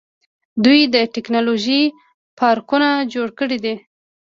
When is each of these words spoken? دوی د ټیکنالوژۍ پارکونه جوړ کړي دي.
دوی 0.63 0.81
د 0.93 0.95
ټیکنالوژۍ 1.13 1.83
پارکونه 2.39 2.89
جوړ 3.13 3.27
کړي 3.39 3.57
دي. 3.63 3.75